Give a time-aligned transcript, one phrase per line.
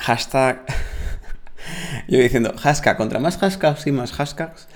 [0.00, 0.64] Hashtag.
[2.08, 4.66] Yo diciendo, hashtag, contra más hashtags y más hashtags.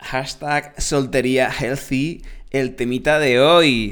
[0.00, 3.90] Hashtag soltería healthy, el temita de hoy.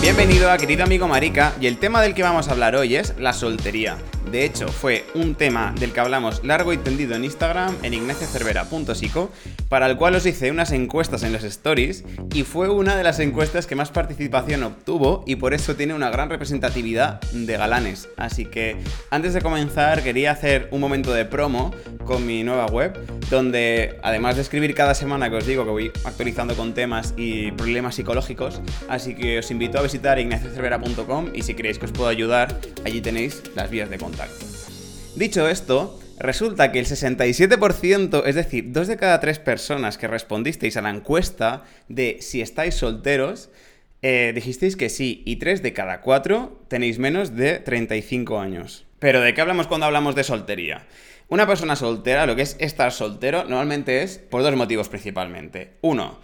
[0.00, 3.14] Bienvenido a querido amigo Marica y el tema del que vamos a hablar hoy es
[3.18, 3.98] la soltería.
[4.30, 9.30] De hecho, fue un tema del que hablamos largo y tendido en Instagram, en ignaciocervera.sico,
[9.70, 12.04] para el cual os hice unas encuestas en los stories
[12.34, 16.10] y fue una de las encuestas que más participación obtuvo y por eso tiene una
[16.10, 18.08] gran representatividad de galanes.
[18.16, 18.76] Así que
[19.10, 22.98] antes de comenzar quería hacer un momento de promo con mi nueva web,
[23.30, 27.52] donde además de escribir cada semana que os digo que voy actualizando con temas y
[27.52, 32.08] problemas psicológicos, así que os invito a visitar ignaciocervera.com y si queréis que os puedo
[32.08, 34.17] ayudar, allí tenéis las vías de contacto.
[35.16, 40.76] Dicho esto, resulta que el 67%, es decir, dos de cada tres personas que respondisteis
[40.76, 43.50] a la encuesta de si estáis solteros,
[44.02, 48.86] eh, dijisteis que sí, y tres de cada cuatro tenéis menos de 35 años.
[48.98, 50.86] Pero ¿de qué hablamos cuando hablamos de soltería?
[51.28, 55.72] Una persona soltera, lo que es estar soltero, normalmente es por dos motivos principalmente.
[55.82, 56.20] Uno,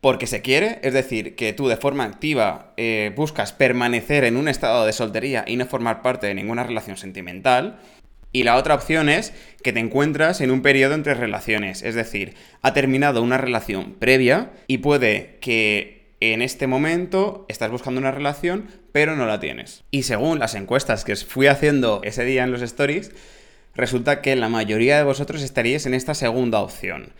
[0.00, 4.48] porque se quiere, es decir, que tú de forma activa eh, buscas permanecer en un
[4.48, 7.80] estado de soltería y no formar parte de ninguna relación sentimental.
[8.30, 9.32] Y la otra opción es
[9.62, 14.52] que te encuentras en un periodo entre relaciones, es decir, ha terminado una relación previa
[14.66, 19.84] y puede que en este momento estás buscando una relación, pero no la tienes.
[19.90, 23.12] Y según las encuestas que fui haciendo ese día en los stories,
[23.74, 27.12] resulta que la mayoría de vosotros estaríais en esta segunda opción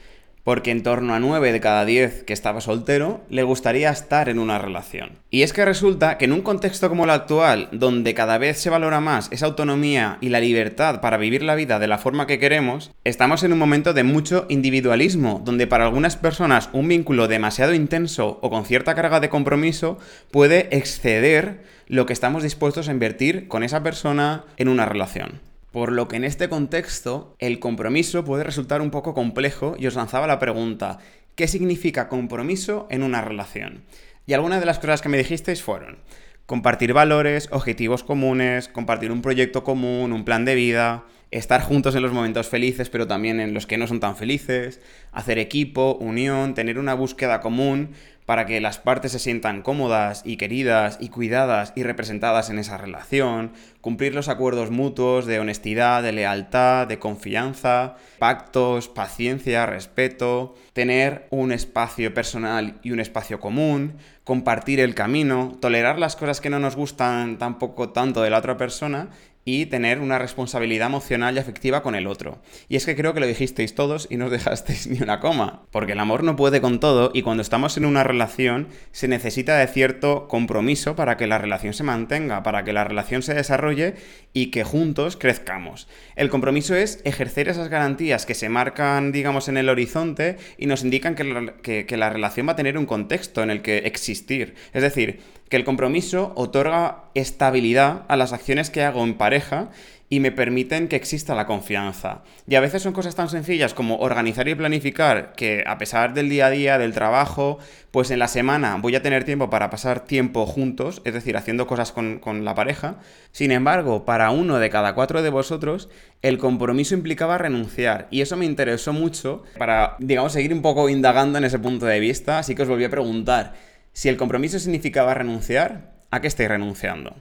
[0.44, 4.38] porque en torno a 9 de cada 10 que estaba soltero le gustaría estar en
[4.38, 5.18] una relación.
[5.30, 8.70] Y es que resulta que en un contexto como el actual, donde cada vez se
[8.70, 12.38] valora más esa autonomía y la libertad para vivir la vida de la forma que
[12.38, 17.74] queremos, estamos en un momento de mucho individualismo, donde para algunas personas un vínculo demasiado
[17.74, 19.98] intenso o con cierta carga de compromiso
[20.30, 25.47] puede exceder lo que estamos dispuestos a invertir con esa persona en una relación.
[25.78, 29.94] Por lo que en este contexto el compromiso puede resultar un poco complejo y os
[29.94, 30.98] lanzaba la pregunta,
[31.36, 33.84] ¿qué significa compromiso en una relación?
[34.26, 35.98] Y algunas de las cosas que me dijisteis fueron
[36.46, 42.02] compartir valores, objetivos comunes, compartir un proyecto común, un plan de vida, estar juntos en
[42.02, 44.80] los momentos felices pero también en los que no son tan felices,
[45.12, 47.90] hacer equipo, unión, tener una búsqueda común,
[48.28, 52.76] para que las partes se sientan cómodas y queridas y cuidadas y representadas en esa
[52.76, 61.26] relación, cumplir los acuerdos mutuos de honestidad, de lealtad, de confianza, pactos, paciencia, respeto, tener
[61.30, 66.58] un espacio personal y un espacio común, compartir el camino, tolerar las cosas que no
[66.58, 69.08] nos gustan tampoco tanto de la otra persona
[69.48, 72.42] y tener una responsabilidad emocional y afectiva con el otro.
[72.68, 75.62] Y es que creo que lo dijisteis todos y no os dejasteis ni una coma,
[75.70, 79.56] porque el amor no puede con todo y cuando estamos en una relación se necesita
[79.56, 83.94] de cierto compromiso para que la relación se mantenga, para que la relación se desarrolle
[84.34, 85.88] y que juntos crezcamos.
[86.14, 90.84] El compromiso es ejercer esas garantías que se marcan, digamos, en el horizonte y nos
[90.84, 94.56] indican que la, que la relación va a tener un contexto en el que existir.
[94.74, 99.70] Es decir, que el compromiso otorga estabilidad a las acciones que hago en pareja
[100.10, 102.22] y me permiten que exista la confianza.
[102.46, 106.30] Y a veces son cosas tan sencillas como organizar y planificar que a pesar del
[106.30, 107.58] día a día, del trabajo,
[107.90, 111.66] pues en la semana voy a tener tiempo para pasar tiempo juntos, es decir, haciendo
[111.66, 112.96] cosas con, con la pareja.
[113.32, 115.90] Sin embargo, para uno de cada cuatro de vosotros,
[116.22, 118.08] el compromiso implicaba renunciar.
[118.10, 122.00] Y eso me interesó mucho para, digamos, seguir un poco indagando en ese punto de
[122.00, 122.38] vista.
[122.38, 123.52] Así que os volví a preguntar,
[123.98, 127.16] si el compromiso significaba renunciar, ¿a qué estáis renunciando?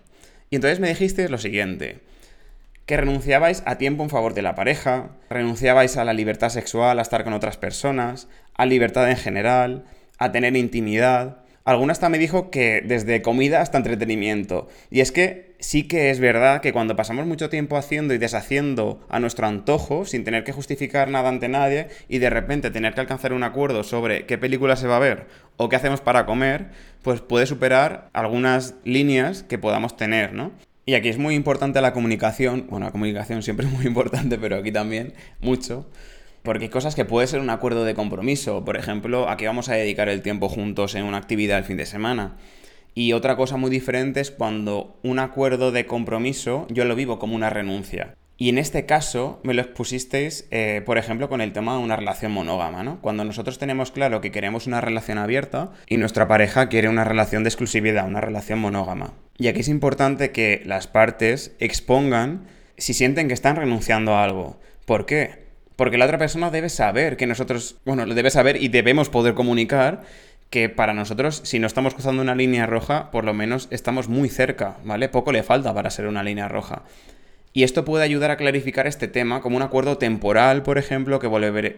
[0.52, 2.02] Y entonces me dijisteis lo siguiente,
[2.86, 7.02] que renunciabais a tiempo en favor de la pareja, renunciabais a la libertad sexual, a
[7.02, 9.86] estar con otras personas, a libertad en general,
[10.20, 11.38] a tener intimidad,
[11.68, 14.70] Alguna hasta me dijo que desde comida hasta entretenimiento.
[14.90, 19.06] Y es que sí que es verdad que cuando pasamos mucho tiempo haciendo y deshaciendo
[19.10, 23.02] a nuestro antojo, sin tener que justificar nada ante nadie, y de repente tener que
[23.02, 25.28] alcanzar un acuerdo sobre qué película se va a ver
[25.58, 26.68] o qué hacemos para comer,
[27.02, 30.54] pues puede superar algunas líneas que podamos tener, ¿no?
[30.86, 34.56] Y aquí es muy importante la comunicación, bueno, la comunicación siempre es muy importante, pero
[34.56, 35.86] aquí también mucho
[36.48, 38.64] porque hay cosas que puede ser un acuerdo de compromiso.
[38.64, 41.76] Por ejemplo, a qué vamos a dedicar el tiempo juntos en una actividad el fin
[41.76, 42.38] de semana.
[42.96, 47.36] Y otra cosa muy diferente es cuando un acuerdo de compromiso yo lo vivo como
[47.36, 48.16] una renuncia.
[48.38, 51.98] Y en este caso me lo expusisteis, eh, por ejemplo, con el tema de una
[51.98, 53.02] relación monógama, ¿no?
[53.02, 57.44] Cuando nosotros tenemos claro que queremos una relación abierta y nuestra pareja quiere una relación
[57.44, 59.12] de exclusividad, una relación monógama.
[59.38, 62.48] Y aquí es importante que las partes expongan
[62.78, 64.62] si sienten que están renunciando a algo.
[64.86, 65.47] ¿Por qué?
[65.78, 69.36] Porque la otra persona debe saber que nosotros, bueno, lo debe saber y debemos poder
[69.36, 70.02] comunicar
[70.50, 74.28] que para nosotros, si no estamos cruzando una línea roja, por lo menos estamos muy
[74.28, 75.08] cerca, ¿vale?
[75.08, 76.84] Poco le falta para ser una línea roja.
[77.54, 81.28] Y esto puede ayudar a clarificar este tema como un acuerdo temporal, por ejemplo, que,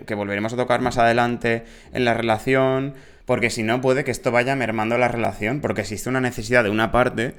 [0.06, 1.64] que volveremos a tocar más adelante
[1.94, 6.10] en la relación, porque si no puede que esto vaya mermando la relación, porque existe
[6.10, 7.34] una necesidad de una parte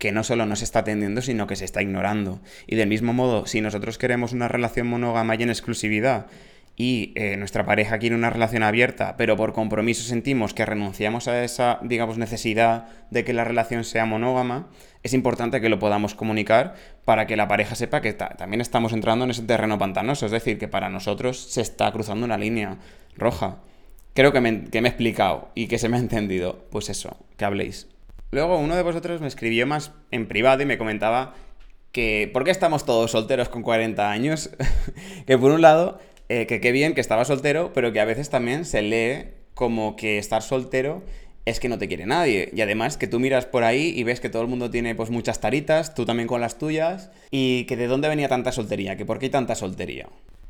[0.00, 2.40] que no solo no se está atendiendo, sino que se está ignorando.
[2.66, 6.26] Y del mismo modo, si nosotros queremos una relación monógama y en exclusividad,
[6.74, 11.44] y eh, nuestra pareja quiere una relación abierta, pero por compromiso sentimos que renunciamos a
[11.44, 14.70] esa, digamos, necesidad de que la relación sea monógama,
[15.02, 19.26] es importante que lo podamos comunicar para que la pareja sepa que también estamos entrando
[19.26, 22.78] en ese terreno pantanoso, es decir, que para nosotros se está cruzando una línea
[23.16, 23.58] roja.
[24.14, 26.64] Creo que me, que me he explicado y que se me ha entendido.
[26.70, 27.88] Pues eso, que habléis.
[28.30, 31.34] Luego uno de vosotros me escribió más en privado y me comentaba
[31.92, 34.50] que ¿por qué estamos todos solteros con 40 años?
[35.26, 35.98] que por un lado,
[36.28, 39.96] eh, que qué bien que estaba soltero, pero que a veces también se lee como
[39.96, 41.02] que estar soltero
[41.44, 42.50] es que no te quiere nadie.
[42.54, 45.10] Y además que tú miras por ahí y ves que todo el mundo tiene pues
[45.10, 49.04] muchas taritas, tú también con las tuyas, y que de dónde venía tanta soltería, que
[49.04, 50.08] por qué hay tanta soltería.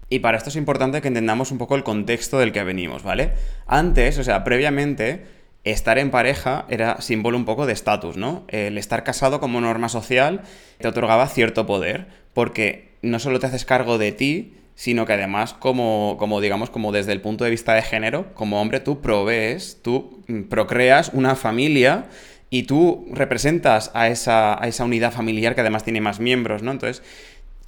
[0.08, 3.30] Y para esto es importante que entendamos un poco el contexto del que venimos, ¿vale?
[3.66, 5.24] Antes, o sea, previamente,
[5.64, 8.44] estar en pareja era símbolo un poco de estatus, ¿no?
[8.48, 10.42] El estar casado como norma social
[10.78, 15.52] te otorgaba cierto poder, porque no solo te haces cargo de ti, sino que además
[15.52, 19.78] como, como digamos, como desde el punto de vista de género, como hombre tú provees,
[19.82, 22.06] tú mm, procreas una familia
[22.48, 26.72] y tú representas a esa, a esa unidad familiar que además tiene más miembros, ¿no?
[26.72, 27.02] Entonces,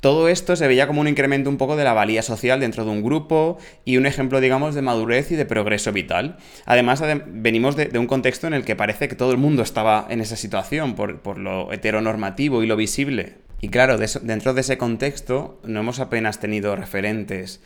[0.02, 2.90] todo esto se veía como un incremento un poco de la valía social dentro de
[2.90, 6.38] un grupo y un ejemplo, digamos, de madurez y de progreso vital.
[6.66, 10.20] Además, venimos de, un contexto en el que parece que todo el mundo estaba en
[10.20, 13.34] esa situación por, lo heteronormativo y lo visible.
[13.60, 17.60] Y claro, dentro de ese contexto no hemos apenas tenido referentes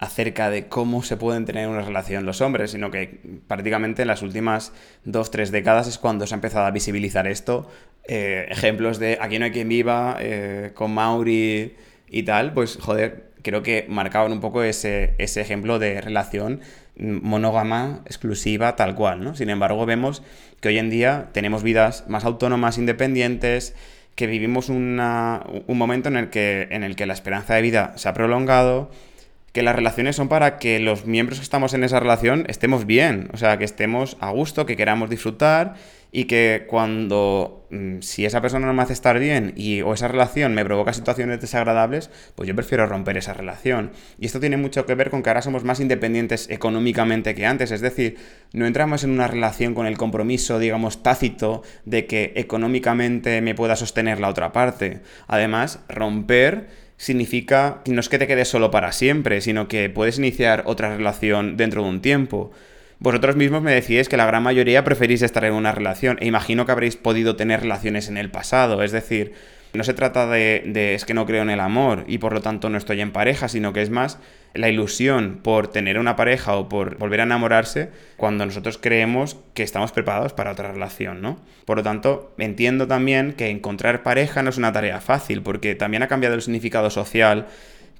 [0.00, 4.22] acerca de cómo se pueden tener una relación los hombres, sino que prácticamente en las
[4.22, 4.72] últimas
[5.04, 7.68] dos, tres décadas es cuando se ha empezado a visibilizar esto.
[8.08, 11.76] Eh, ejemplos de Aquí no hay quien viva, eh, con Mauri
[12.08, 16.62] y tal, pues joder, creo que marcaban un poco ese, ese ejemplo de relación
[16.96, 19.34] monógama, exclusiva, tal cual, ¿no?
[19.34, 20.22] Sin embargo, vemos
[20.60, 23.74] que hoy en día tenemos vidas más autónomas, independientes,
[24.14, 24.96] que vivimos un
[25.66, 28.90] momento en el, que, en el que la esperanza de vida se ha prolongado,
[29.52, 33.28] que las relaciones son para que los miembros que estamos en esa relación estemos bien,
[33.32, 35.74] o sea, que estemos a gusto, que queramos disfrutar
[36.12, 40.08] y que cuando, mm, si esa persona no me hace estar bien y, o esa
[40.08, 43.92] relación me provoca situaciones desagradables, pues yo prefiero romper esa relación.
[44.18, 47.70] Y esto tiene mucho que ver con que ahora somos más independientes económicamente que antes,
[47.70, 48.16] es decir,
[48.52, 53.76] no entramos en una relación con el compromiso, digamos, tácito de que económicamente me pueda
[53.76, 55.00] sostener la otra parte.
[55.28, 56.68] Además, romper
[57.00, 61.56] significa no es que te quedes solo para siempre, sino que puedes iniciar otra relación
[61.56, 62.52] dentro de un tiempo.
[62.98, 66.66] Vosotros mismos me decís que la gran mayoría preferís estar en una relación e imagino
[66.66, 69.32] que habréis podido tener relaciones en el pasado, es decir,
[69.72, 72.68] no se trata de, es que no creo en el amor y por lo tanto
[72.70, 74.18] no estoy en pareja, sino que es más
[74.52, 79.62] la ilusión por tener una pareja o por volver a enamorarse cuando nosotros creemos que
[79.62, 81.38] estamos preparados para otra relación, ¿no?
[81.64, 86.02] Por lo tanto, entiendo también que encontrar pareja no es una tarea fácil porque también
[86.02, 87.46] ha cambiado el significado social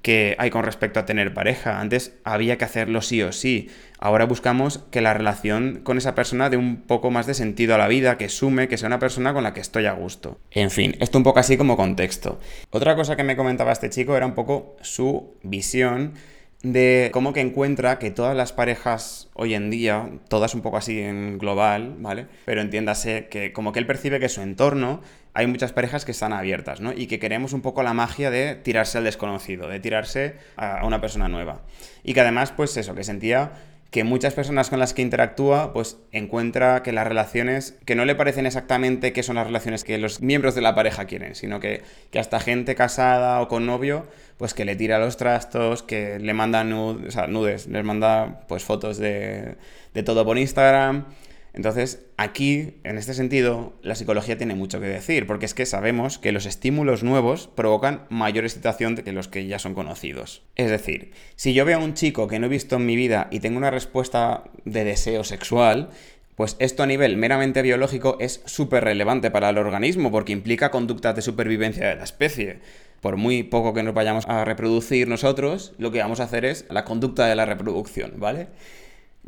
[0.02, 1.80] que hay con respecto a tener pareja.
[1.80, 3.68] Antes había que hacerlo sí o sí.
[3.98, 7.78] Ahora buscamos que la relación con esa persona dé un poco más de sentido a
[7.78, 10.38] la vida, que sume, que sea una persona con la que estoy a gusto.
[10.50, 12.40] En fin, esto un poco así como contexto.
[12.70, 16.14] Otra cosa que me comentaba este chico era un poco su visión
[16.62, 21.00] de cómo que encuentra que todas las parejas hoy en día, todas un poco así
[21.00, 22.26] en global, ¿vale?
[22.44, 25.00] Pero entiéndase que como que él percibe que su entorno
[25.32, 26.92] hay muchas parejas que están abiertas, ¿no?
[26.92, 31.00] Y que queremos un poco la magia de tirarse al desconocido, de tirarse a una
[31.00, 31.62] persona nueva.
[32.02, 33.52] Y que además, pues eso, que sentía
[33.90, 38.14] que muchas personas con las que interactúa, pues encuentra que las relaciones, que no le
[38.14, 41.82] parecen exactamente que son las relaciones que los miembros de la pareja quieren, sino que,
[42.10, 44.06] que hasta gente casada o con novio,
[44.36, 49.56] pues que le tira los trastos, que le manda nudes, les manda pues fotos de,
[49.92, 51.06] de todo por Instagram,
[51.52, 56.18] entonces, aquí, en este sentido, la psicología tiene mucho que decir, porque es que sabemos
[56.18, 60.42] que los estímulos nuevos provocan mayor excitación que los que ya son conocidos.
[60.54, 63.28] Es decir, si yo veo a un chico que no he visto en mi vida
[63.30, 65.90] y tengo una respuesta de deseo sexual,
[66.36, 71.16] pues esto a nivel meramente biológico es súper relevante para el organismo, porque implica conductas
[71.16, 72.60] de supervivencia de la especie.
[73.00, 76.66] Por muy poco que nos vayamos a reproducir nosotros, lo que vamos a hacer es
[76.70, 78.48] la conducta de la reproducción, ¿vale?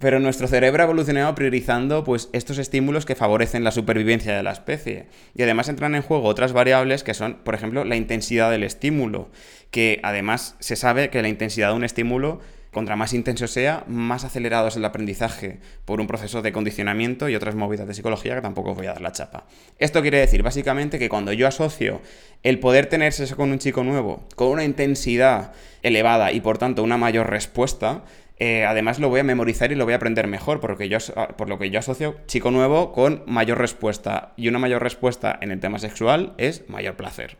[0.00, 4.52] Pero nuestro cerebro ha evolucionado priorizando pues, estos estímulos que favorecen la supervivencia de la
[4.52, 5.06] especie.
[5.34, 9.30] Y además entran en juego otras variables que son, por ejemplo, la intensidad del estímulo,
[9.70, 12.40] que además se sabe que la intensidad de un estímulo
[12.72, 17.36] contra más intenso sea, más acelerado es el aprendizaje por un proceso de condicionamiento y
[17.36, 19.46] otras movidas de psicología que tampoco voy a dar la chapa.
[19.78, 22.00] Esto quiere decir básicamente que cuando yo asocio
[22.42, 26.82] el poder tener sexo con un chico nuevo con una intensidad elevada y por tanto
[26.82, 28.04] una mayor respuesta,
[28.44, 30.98] eh, además lo voy a memorizar y lo voy a aprender mejor, porque yo,
[31.36, 34.32] por lo que yo asocio chico nuevo con mayor respuesta.
[34.36, 37.36] Y una mayor respuesta en el tema sexual es mayor placer.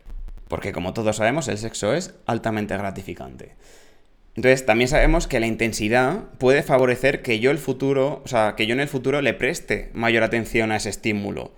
[0.47, 3.57] Porque como todos sabemos, el sexo es altamente gratificante.
[4.35, 8.65] Entonces, también sabemos que la intensidad puede favorecer que yo el futuro, o sea, que
[8.65, 11.51] yo en el futuro le preste mayor atención a ese estímulo.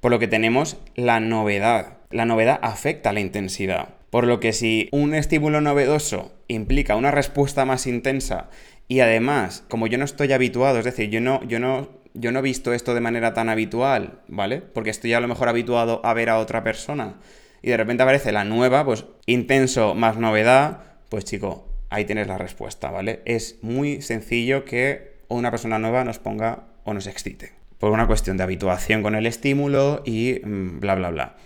[0.00, 1.98] Por lo que tenemos la novedad.
[2.10, 3.90] La novedad afecta a la intensidad.
[4.10, 8.48] Por lo que si un estímulo novedoso implica una respuesta más intensa
[8.88, 12.38] y además, como yo no estoy habituado, es decir, yo no, yo no, yo no
[12.38, 14.62] he visto esto de manera tan habitual, ¿vale?
[14.62, 17.16] Porque estoy a lo mejor habituado a ver a otra persona
[17.62, 22.38] y de repente aparece la nueva, pues intenso más novedad, pues chico, ahí tienes la
[22.38, 23.20] respuesta, ¿vale?
[23.24, 27.52] Es muy sencillo que una persona nueva nos ponga o nos excite.
[27.78, 31.36] Por una cuestión de habituación con el estímulo y mm, bla, bla, bla.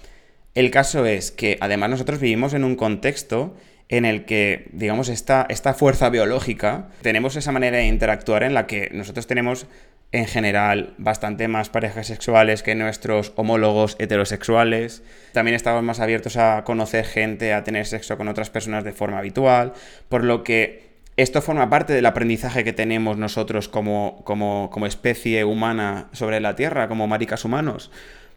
[0.54, 3.56] El caso es que además nosotros vivimos en un contexto
[3.88, 8.66] en el que, digamos, esta, esta fuerza biológica, tenemos esa manera de interactuar en la
[8.66, 9.66] que nosotros tenemos
[10.12, 15.02] en general bastante más parejas sexuales que nuestros homólogos heterosexuales.
[15.32, 19.18] También estamos más abiertos a conocer gente, a tener sexo con otras personas de forma
[19.18, 19.72] habitual,
[20.10, 25.44] por lo que esto forma parte del aprendizaje que tenemos nosotros como, como, como especie
[25.44, 27.90] humana sobre la Tierra, como maricas humanos.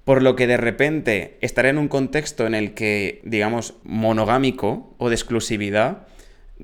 [0.05, 5.09] Por lo que de repente estar en un contexto en el que, digamos, monogámico o
[5.09, 6.07] de exclusividad,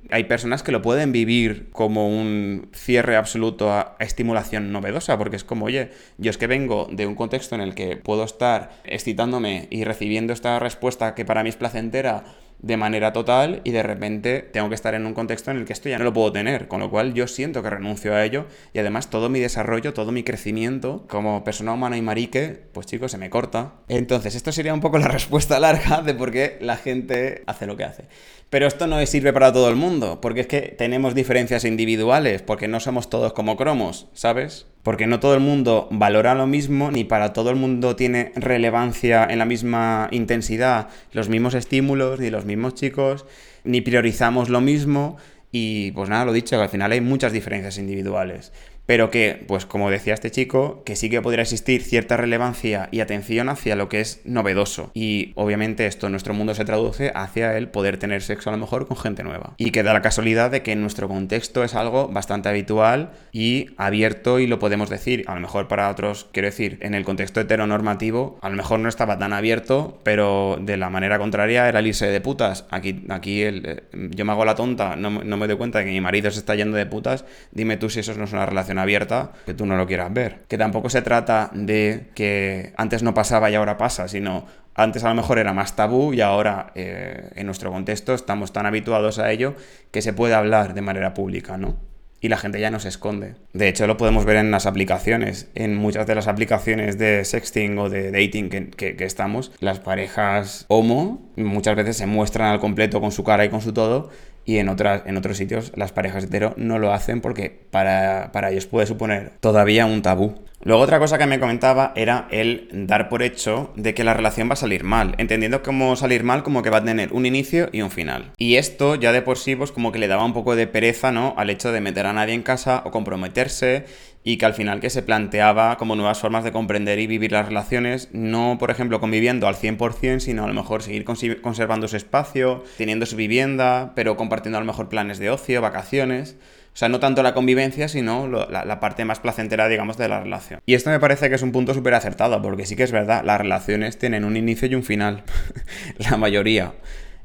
[0.09, 5.43] hay personas que lo pueden vivir como un cierre absoluto a, estimulación novedosa, porque es
[5.43, 9.67] como, oye, yo es que vengo de un contexto en el que puedo estar excitándome
[9.69, 12.23] y recibiendo esta respuesta que para mí es placentera
[12.61, 15.73] de manera total y de repente tengo que estar en un contexto en el que
[15.73, 18.45] esto ya no lo puedo tener, con lo cual yo siento que renuncio a ello
[18.73, 23.11] y además todo mi desarrollo, todo mi crecimiento como persona humana y marique, pues chicos,
[23.11, 23.73] se me corta.
[23.87, 27.77] Entonces, esto sería un poco la respuesta larga de por qué la gente hace lo
[27.77, 28.03] que hace.
[28.51, 32.67] Pero esto no sirve para todo el mundo, porque es que tenemos diferencias individuales, porque
[32.67, 34.67] no somos todos como cromos, ¿sabes?
[34.83, 39.25] Porque no todo el mundo valora lo mismo, ni para todo el mundo tiene relevancia
[39.29, 43.25] en la misma intensidad los mismos estímulos, ni los mismos chicos,
[43.63, 45.15] ni priorizamos lo mismo.
[45.53, 48.51] Y pues nada, lo dicho, que al final hay muchas diferencias individuales
[48.85, 52.99] pero que, pues como decía este chico, que sí que podría existir cierta relevancia y
[52.99, 54.91] atención hacia lo que es novedoso.
[54.93, 58.59] Y obviamente esto en nuestro mundo se traduce hacia el poder tener sexo a lo
[58.59, 59.53] mejor con gente nueva.
[59.57, 63.67] Y que da la casualidad de que en nuestro contexto es algo bastante habitual y
[63.77, 65.23] abierto y lo podemos decir.
[65.27, 68.89] A lo mejor para otros, quiero decir, en el contexto heteronormativo, a lo mejor no
[68.89, 72.65] estaba tan abierto, pero de la manera contraria era el irse de putas.
[72.69, 75.85] Aquí, aquí el, eh, yo me hago la tonta, no, no me doy cuenta de
[75.85, 77.25] que mi marido se está yendo de putas.
[77.51, 80.43] Dime tú si eso no es una relación abierta que tú no lo quieras ver.
[80.47, 85.09] Que tampoco se trata de que antes no pasaba y ahora pasa, sino antes a
[85.09, 89.31] lo mejor era más tabú y ahora eh, en nuestro contexto estamos tan habituados a
[89.31, 89.55] ello
[89.91, 91.75] que se puede hablar de manera pública, ¿no?
[92.23, 93.33] Y la gente ya no se esconde.
[93.51, 95.49] De hecho, lo podemos ver en las aplicaciones.
[95.55, 100.65] En muchas de las aplicaciones de sexting o de dating que, que estamos, las parejas
[100.67, 104.11] homo muchas veces se muestran al completo con su cara y con su todo
[104.45, 108.51] y en, otras, en otros sitios las parejas hetero no lo hacen porque para, para
[108.51, 110.35] ellos puede suponer todavía un tabú.
[110.63, 114.47] Luego otra cosa que me comentaba era el dar por hecho de que la relación
[114.47, 117.69] va a salir mal, entendiendo cómo salir mal como que va a tener un inicio
[117.71, 118.31] y un final.
[118.37, 121.11] Y esto ya de por sí pues como que le daba un poco de pereza,
[121.11, 121.33] ¿no?
[121.35, 123.85] Al hecho de meter a nadie en casa o comprometerse
[124.23, 127.47] y que al final que se planteaba como nuevas formas de comprender y vivir las
[127.47, 132.63] relaciones, no por ejemplo conviviendo al 100%, sino a lo mejor seguir conservando su espacio,
[132.77, 136.37] teniendo su vivienda, pero compartiendo a lo mejor planes de ocio, vacaciones.
[136.73, 140.61] O sea, no tanto la convivencia, sino la, parte más placentera, digamos, de la relación.
[140.65, 143.25] Y esto me parece que es un punto súper acertado, porque sí que es verdad,
[143.25, 145.23] las relaciones tienen un inicio y un final.
[145.97, 146.71] la mayoría.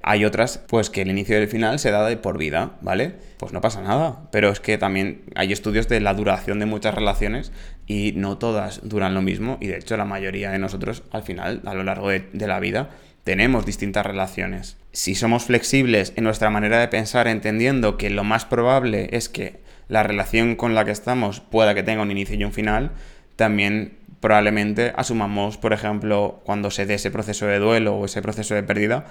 [0.08, 3.14] Hay otras, pues que el inicio y el final se da de por vida, ¿vale?
[3.38, 4.28] Pues no pasa nada.
[4.30, 7.50] Pero es que también hay estudios de la duración de muchas relaciones
[7.88, 9.58] y no todas duran lo mismo.
[9.60, 12.90] Y de hecho, la mayoría de nosotros, al final, a lo largo de la vida,
[13.24, 14.76] tenemos distintas relaciones.
[14.92, 19.58] Si somos flexibles en nuestra manera de pensar, entendiendo que lo más probable es que
[19.88, 22.92] la relación con la que estamos pueda que tenga un inicio y un final,
[23.34, 28.54] también probablemente asumamos, por ejemplo, cuando se dé ese proceso de duelo o ese proceso
[28.54, 29.06] de pérdida,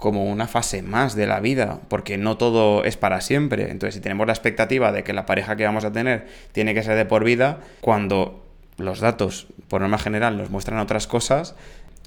[0.00, 3.70] como una fase más de la vida, porque no todo es para siempre.
[3.70, 6.82] Entonces, si tenemos la expectativa de que la pareja que vamos a tener tiene que
[6.82, 8.42] ser de por vida, cuando
[8.78, 11.54] los datos, por norma general, nos muestran otras cosas,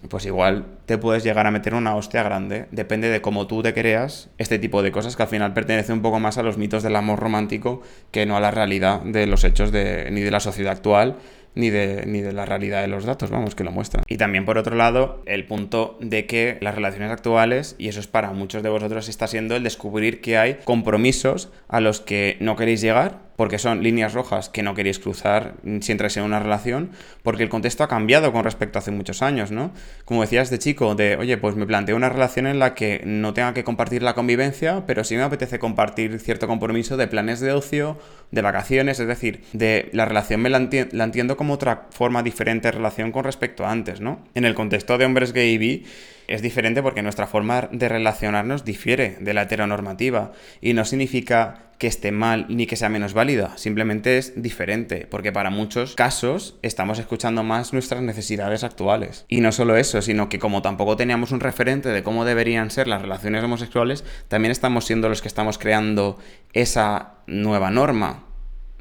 [0.09, 2.65] pues igual te puedes llegar a meter una hostia grande.
[2.71, 6.01] Depende de cómo tú te creas este tipo de cosas que al final pertenece un
[6.01, 9.43] poco más a los mitos del amor romántico que no a la realidad de los
[9.43, 11.17] hechos de, ni de la sociedad actual
[11.55, 14.03] ni de, ni de la realidad de los datos, vamos, que lo muestran.
[14.07, 18.07] Y también, por otro lado, el punto de que las relaciones actuales, y eso es
[18.07, 22.55] para muchos de vosotros, está siendo el descubrir que hay compromisos a los que no
[22.55, 26.91] queréis llegar, porque son líneas rojas que no queréis cruzar si entráis en una relación,
[27.23, 29.71] porque el contexto ha cambiado con respecto a hace muchos años, ¿no?
[30.05, 33.33] Como decías de chico, de, oye, pues me planteo una relación en la que no
[33.33, 37.51] tenga que compartir la convivencia, pero sí me apetece compartir cierto compromiso de planes de
[37.51, 37.97] ocio,
[38.31, 42.67] de vacaciones, es decir, de la relación me la, la entiendo como otra forma diferente
[42.67, 44.19] de relación con respecto a antes, ¿no?
[44.35, 45.85] En el contexto de hombres gay y bi,
[46.27, 51.87] es diferente porque nuestra forma de relacionarnos difiere de la heteronormativa y no significa que
[51.87, 56.97] esté mal ni que sea menos válida, simplemente es diferente, porque para muchos casos estamos
[56.99, 59.25] escuchando más nuestras necesidades actuales.
[59.27, 62.87] Y no solo eso, sino que como tampoco teníamos un referente de cómo deberían ser
[62.87, 66.17] las relaciones homosexuales, también estamos siendo los que estamos creando
[66.53, 68.27] esa nueva norma.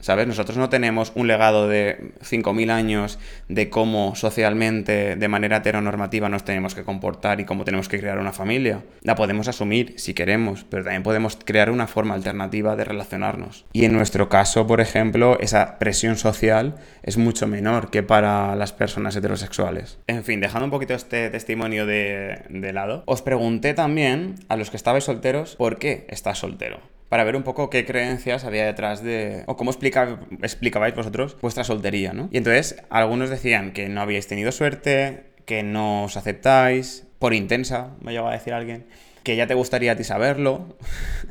[0.03, 0.27] ¿Sabes?
[0.27, 6.45] Nosotros no tenemos un legado de 5.000 años de cómo socialmente, de manera heteronormativa, nos
[6.45, 8.83] tenemos que comportar y cómo tenemos que crear una familia.
[9.03, 13.65] La podemos asumir si queremos, pero también podemos crear una forma alternativa de relacionarnos.
[13.73, 18.73] Y en nuestro caso, por ejemplo, esa presión social es mucho menor que para las
[18.73, 20.01] personas heterosexuales.
[20.09, 24.77] En fin, dejando un poquito este testimonio de, lado, os pregunté también a los que
[24.77, 29.45] estabais solteros por qué estás soltero para ver un poco qué creencias había detrás de...
[29.45, 32.31] o cómo explicabais vosotros vuestra soltería, ¿no?
[32.33, 37.91] Y entonces algunos decían que no habíais tenido suerte, que no os aceptáis, por intensa,
[38.01, 38.87] me llegado a decir alguien,
[39.25, 40.75] que ya te gustaría a ti saberlo.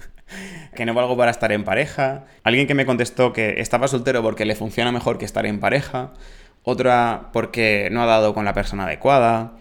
[0.75, 2.25] que no valgo para estar en pareja.
[2.43, 6.13] Alguien que me contestó que estaba soltero porque le funciona mejor que estar en pareja.
[6.61, 9.53] Otra porque no ha dado con la persona adecuada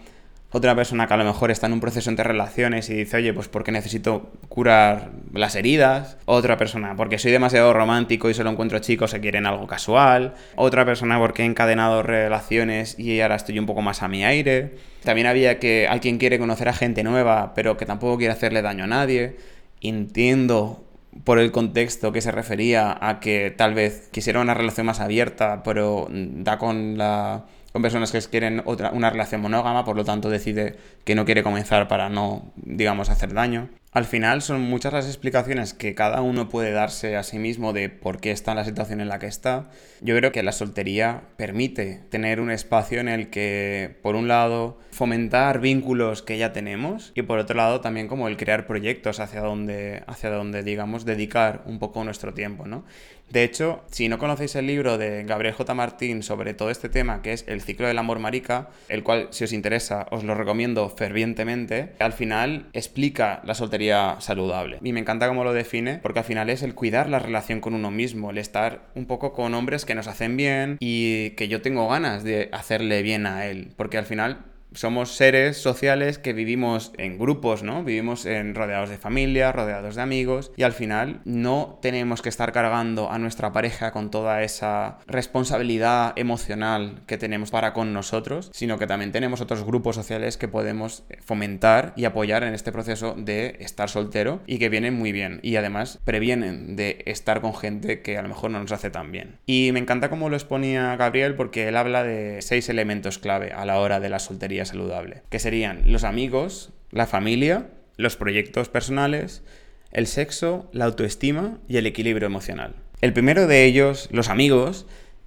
[0.51, 3.33] otra persona que a lo mejor está en un proceso entre relaciones y dice, oye,
[3.33, 6.17] pues porque necesito curar las heridas.
[6.25, 10.33] Otra persona porque soy demasiado romántico y solo encuentro chicos que quieren algo casual.
[10.57, 14.75] Otra persona porque he encadenado relaciones y ahora estoy un poco más a mi aire.
[15.05, 18.83] También había que alguien quiere conocer a gente nueva, pero que tampoco quiere hacerle daño
[18.83, 19.37] a nadie.
[19.79, 20.83] Entiendo
[21.23, 25.61] por el contexto que se refería a que tal vez quisiera una relación más abierta,
[25.63, 30.29] pero da con la con personas que quieren otra, una relación monógama, por lo tanto
[30.29, 33.69] decide que no quiere comenzar para no, digamos, hacer daño.
[33.93, 37.89] Al final son muchas las explicaciones que cada uno puede darse a sí mismo de
[37.89, 39.69] por qué está en la situación en la que está.
[39.99, 44.79] Yo creo que la soltería permite tener un espacio en el que, por un lado,
[44.91, 49.41] fomentar vínculos que ya tenemos y por otro lado también como el crear proyectos hacia
[49.41, 52.85] donde, hacia donde digamos, dedicar un poco nuestro tiempo, ¿no?
[53.31, 55.73] De hecho, si no conocéis el libro de Gabriel J.
[55.73, 59.45] Martín sobre todo este tema, que es El ciclo del amor marica, el cual, si
[59.45, 64.79] os interesa, os lo recomiendo fervientemente, al final explica la soltería saludable.
[64.83, 67.73] Y me encanta cómo lo define, porque al final es el cuidar la relación con
[67.73, 71.61] uno mismo, el estar un poco con hombres que nos hacen bien y que yo
[71.61, 76.93] tengo ganas de hacerle bien a él, porque al final somos seres sociales que vivimos
[76.97, 77.83] en grupos, ¿no?
[77.83, 83.11] Vivimos rodeados de familia, rodeados de amigos y al final no tenemos que estar cargando
[83.11, 88.87] a nuestra pareja con toda esa responsabilidad emocional que tenemos para con nosotros, sino que
[88.87, 93.89] también tenemos otros grupos sociales que podemos fomentar y apoyar en este proceso de estar
[93.89, 98.21] soltero y que vienen muy bien y además previenen de estar con gente que a
[98.21, 99.37] lo mejor no nos hace tan bien.
[99.45, 103.65] Y me encanta cómo lo exponía Gabriel porque él habla de seis elementos clave a
[103.65, 109.43] la hora de la soltería saludable, que serían los amigos, la familia, los proyectos personales,
[109.91, 112.75] el sexo, la autoestima y el equilibrio emocional.
[113.01, 114.85] El primero de ellos, los amigos,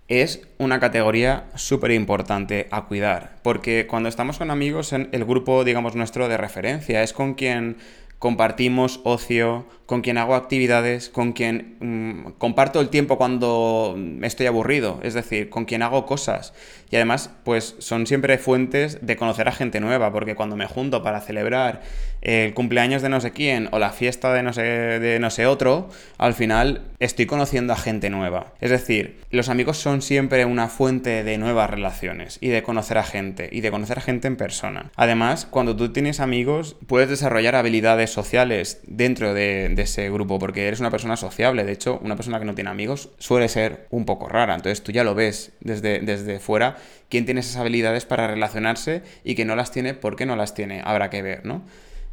[0.09, 5.97] es una categoría súper importante a cuidar, porque cuando estamos con amigos, el grupo, digamos,
[5.97, 7.79] nuestro de referencia, es con quien
[8.18, 14.98] compartimos ocio, con quien hago actividades, con quien mm, comparto el tiempo cuando estoy aburrido,
[15.03, 16.55] es decir, con quien hago cosas.
[16.90, 21.03] Y además, pues son siempre fuentes de conocer a gente nueva, porque cuando me junto
[21.03, 21.83] para celebrar
[22.25, 25.47] el cumpleaños de no sé quién o la fiesta de no sé, de no sé
[25.47, 28.55] otro, al final estoy conociendo a gente nueva.
[28.61, 33.05] Es decir, los amigos son siempre una fuente de nuevas relaciones y de conocer a
[33.05, 34.91] gente y de conocer a gente en persona.
[34.97, 40.81] Además, cuando tú tienes amigos, puedes desarrollar habilidades sociales dentro de ese grupo, porque eres
[40.81, 41.65] una persona sociable.
[41.65, 44.55] De hecho, una persona que no tiene amigos suele ser un poco rara.
[44.55, 46.77] Entonces tú ya lo ves desde, desde fuera,
[47.09, 50.55] quién tiene esas habilidades para relacionarse y que no las tiene, ¿por qué no las
[50.55, 50.83] tiene?
[50.85, 51.63] Habrá que ver, ¿no?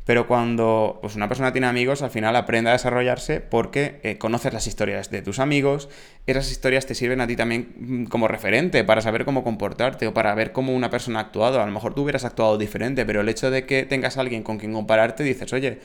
[0.05, 4.51] Pero cuando pues, una persona tiene amigos, al final aprende a desarrollarse porque eh, conoces
[4.51, 5.89] las historias de tus amigos,
[6.25, 10.13] esas historias te sirven a ti también mm, como referente para saber cómo comportarte o
[10.13, 11.61] para ver cómo una persona ha actuado.
[11.61, 14.43] A lo mejor tú hubieras actuado diferente, pero el hecho de que tengas a alguien
[14.43, 15.79] con quien compararte, dices, oye,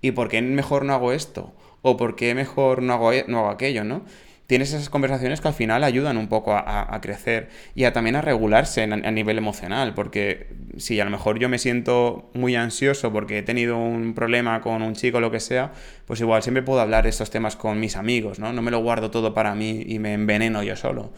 [0.00, 1.52] ¿y por qué mejor no hago esto?
[1.82, 4.02] ¿O por qué mejor no hago, e-, no hago aquello, no?
[4.48, 8.22] Tienes esas conversaciones que al final ayudan un poco a, crecer y a también a
[8.22, 13.38] regularse a, nivel emocional, porque si a lo mejor yo me siento muy ansioso porque
[13.38, 15.72] he tenido un problema con un chico o lo que sea,
[16.06, 18.54] pues igual siempre puedo hablar de estos temas con mis amigos, ¿no?
[18.54, 21.12] No me lo guardo todo para mí y me enveneno yo solo.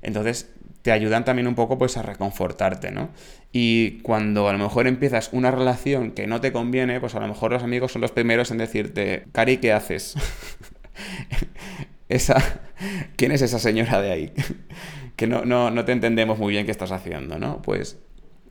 [0.00, 3.10] Entonces te ayudan también un poco pues a reconfortarte, ¿no?
[3.52, 7.28] Y cuando a lo mejor empiezas una relación que no te conviene, pues a lo
[7.28, 10.14] mejor los amigos son los primeros en decirte, Cari, ¿qué haces?
[12.10, 12.36] esa,
[13.16, 14.32] ¿quién es esa señora de ahí?
[15.16, 17.62] que no, no, no te entendemos muy bien qué estás haciendo, ¿no?
[17.62, 17.98] Pues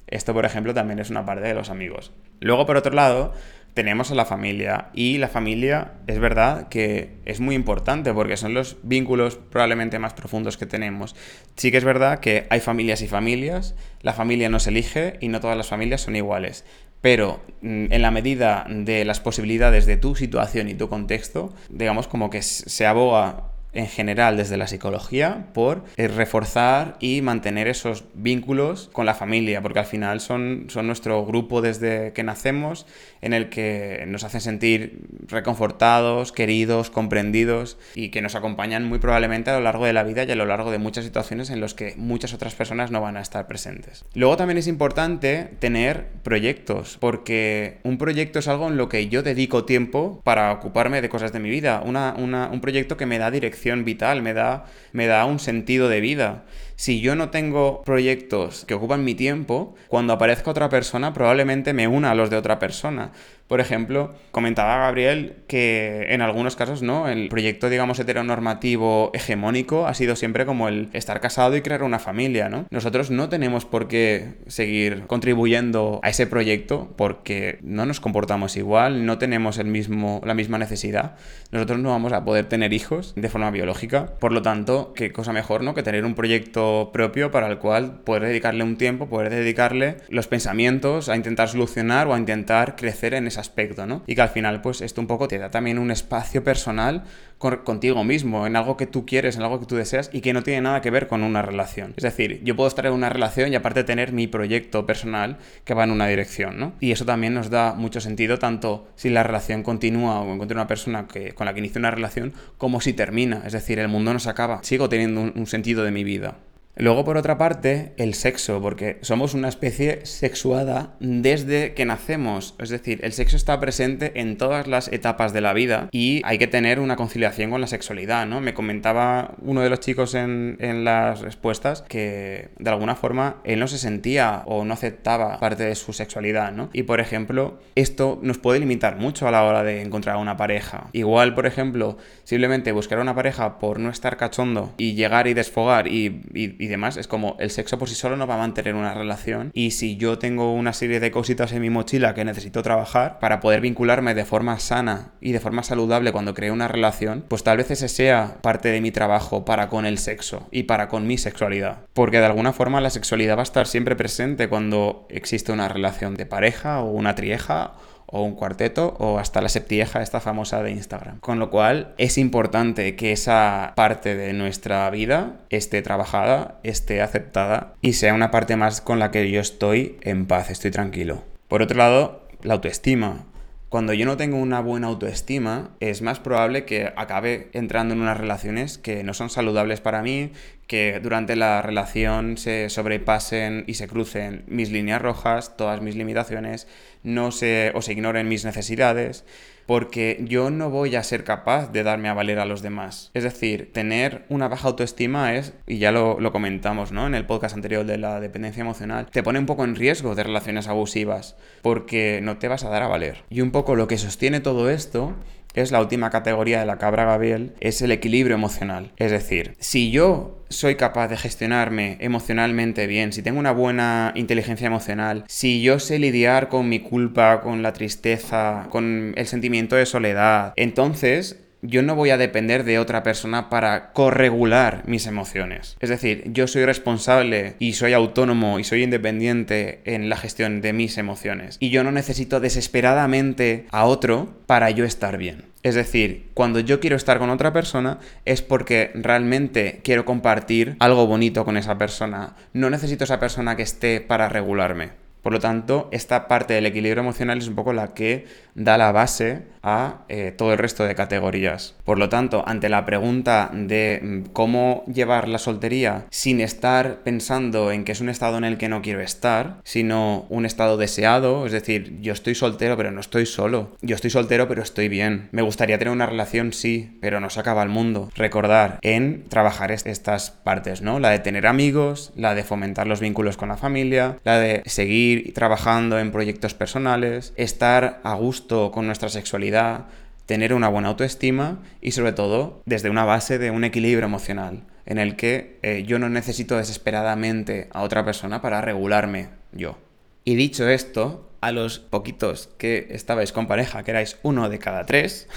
[0.07, 2.11] esto, por ejemplo, también es una parte de los amigos.
[2.39, 3.33] Luego, por otro lado,
[3.73, 4.89] tenemos a la familia.
[4.93, 10.13] Y la familia es verdad que es muy importante porque son los vínculos probablemente más
[10.13, 11.15] profundos que tenemos.
[11.55, 15.27] Sí que es verdad que hay familias y familias, la familia no se elige y
[15.27, 16.65] no todas las familias son iguales
[17.01, 22.07] pero mm, en la medida de las posibilidades de tu situación y tu contexto, digamos
[22.07, 28.05] como que se aboga en general desde la psicología por eh, reforzar y mantener esos
[28.13, 32.87] vínculos con la familia, porque al final son, son nuestro grupo desde que nacemos,
[33.21, 39.51] en el que nos hacen sentir reconfortados, queridos, comprendidos y que nos acompañan muy probablemente
[39.51, 41.73] a lo largo de la vida y a lo largo de muchas situaciones en las
[41.73, 44.05] que muchas otras personas no van a estar presentes.
[44.15, 49.21] Luego también es importante tener proyectos, porque un proyecto es algo en lo que yo
[49.21, 53.58] dedico tiempo para ocuparme de cosas de mi vida, un proyecto que me da dirección
[53.61, 56.45] vital, me da, me da un sentido de vida.
[56.75, 61.87] Si yo no tengo proyectos que ocupan mi tiempo, cuando aparezca otra persona probablemente me
[61.87, 63.11] una a los de otra persona.
[63.49, 67.09] Por ejemplo, comentaba Gabriel que en algunos casos, ¿no?
[67.09, 71.97] El proyecto, digamos, heteronormativo hegemónico ha sido siempre como el estar casado y crear una
[71.97, 72.67] familia, ¿no?
[72.69, 79.07] Nosotros no tenemos por qué seguir contribuyendo a ese proyecto porque no nos comportamos igual,
[79.07, 81.15] no tenemos el mismo, la misma necesidad.
[81.51, 84.13] Nosotros no vamos a poder tener hijos de forma biológica.
[84.19, 85.73] Por lo tanto, qué cosa mejor, ¿no?
[85.73, 90.27] Que tener un proyecto propio para el cual poder dedicarle un tiempo, poder dedicarle los
[90.27, 94.03] pensamientos a intentar solucionar o a intentar crecer en esa aspecto, ¿no?
[94.05, 97.03] Y que al final, pues esto un poco te da también un espacio personal
[97.39, 100.43] contigo mismo, en algo que tú quieres, en algo que tú deseas y que no
[100.43, 101.93] tiene nada que ver con una relación.
[101.95, 105.73] Es decir, yo puedo estar en una relación y aparte tener mi proyecto personal que
[105.73, 106.73] va en una dirección, ¿no?
[106.81, 110.67] Y eso también nos da mucho sentido, tanto si la relación continúa o encuentro una
[110.67, 113.43] persona que, con la que inicio una relación, como si termina.
[113.45, 114.61] Es decir, el mundo no se acaba.
[114.63, 116.35] Sigo teniendo un sentido de mi vida.
[116.79, 122.55] Luego, por otra parte, el sexo, porque somos una especie sexuada desde que nacemos.
[122.57, 126.37] Es decir, el sexo está presente en todas las etapas de la vida y hay
[126.37, 128.39] que tener una conciliación con la sexualidad, ¿no?
[128.39, 133.67] Me comentaba uno de los chicos en, las respuestas que de alguna forma él no
[133.67, 136.69] se sentía o no aceptaba parte de su sexualidad, ¿no?
[136.71, 140.87] Y por ejemplo, esto nos puede limitar mucho a la hora de encontrar una pareja.
[140.93, 145.89] Igual, por ejemplo, simplemente buscar una pareja por no estar cachondo y llegar y desfogar
[145.89, 149.51] y demás, es como el sexo por sí solo no va a mantener una relación
[149.53, 153.39] y si yo tengo una serie de cositas en mi mochila que necesito trabajar para
[153.39, 157.57] poder vincularme de forma sana y de forma saludable cuando creo una relación, pues tal
[157.57, 161.17] vez ese sea parte de mi trabajo para con el sexo y para con mi
[161.17, 161.79] sexualidad.
[161.93, 166.15] Porque de alguna forma la sexualidad va a estar siempre presente cuando existe una relación
[166.15, 167.73] de pareja o una trieja
[168.11, 171.19] o un cuarteto o hasta la septieja esta famosa de Instagram.
[171.19, 177.73] Con lo cual es importante que esa parte de nuestra vida esté trabajada, esté aceptada
[177.81, 181.23] y sea una parte más con la que yo estoy en paz, estoy tranquilo.
[181.47, 183.25] Por otro lado, la autoestima.
[183.69, 188.17] Cuando yo no tengo una buena autoestima, es más probable que acabe entrando en unas
[188.17, 190.31] relaciones que no son saludables para mí,
[190.65, 196.67] que durante la relación se sobrepasen y se crucen mis líneas rojas, todas mis limitaciones,
[197.03, 199.23] no se, o se ignoren mis necesidades,
[199.69, 203.11] porque yo no voy a ser capaz de darme a valer a los demás.
[203.13, 207.05] Es decir, tener una baja autoestima es, y ya lo, lo comentamos ¿no?
[207.05, 210.23] en el podcast anterior de la dependencia emocional, te pone un poco en riesgo de
[210.23, 213.23] relaciones abusivas, porque no te vas a dar a valer.
[213.29, 215.13] Y un poco lo que sostiene todo esto
[215.53, 218.91] es la última categoría de la cabra Gabriel, es el equilibrio emocional.
[218.97, 224.67] Es decir, si yo soy capaz de gestionarme emocionalmente bien, si tengo una buena inteligencia
[224.67, 229.85] emocional, si yo sé lidiar con mi culpa, con la tristeza, con el sentimiento de
[229.85, 235.77] soledad, entonces yo no voy a depender de otra persona para corregular mis emociones.
[235.79, 240.73] Es decir, yo soy responsable y soy autónomo y soy independiente en la gestión de
[240.73, 241.57] mis emociones.
[241.59, 245.45] Y yo no necesito desesperadamente a otro para yo estar bien.
[245.61, 251.05] Es decir, cuando yo quiero estar con otra persona es porque realmente quiero compartir algo
[251.05, 252.35] bonito con esa persona.
[252.53, 255.08] No necesito esa persona que esté para regularme.
[255.29, 258.91] Por lo tanto, esta parte del equilibrio emocional es un poco la que da la
[258.91, 261.75] base a eh, todo el resto de categorías.
[261.83, 267.71] Por lo tanto, ante la pregunta de mm, cómo llevar la soltería sin estar pensando
[267.71, 271.45] en que es un estado en el que no quiero estar, sino un estado deseado,
[271.45, 275.29] es decir, yo estoy soltero pero no estoy solo, yo estoy soltero pero estoy bien,
[275.31, 278.09] me gustaría tener una relación sí, pero no se acaba el mundo.
[278.15, 280.99] Recordar en trabajar estas partes, ¿no?
[280.99, 285.18] La de tener amigos, la de fomentar los vínculos con la familia, la de seguir
[285.33, 289.85] trabajando en proyectos personales, estar a gusto con nuestra sexualidad,
[290.25, 294.97] tener una buena autoestima y sobre todo desde una base de un equilibrio emocional en
[294.97, 299.77] el que eh, yo no necesito desesperadamente a otra persona para regularme yo.
[300.23, 304.85] Y dicho esto, a los poquitos que estabais con pareja, que erais uno de cada
[304.85, 305.27] tres,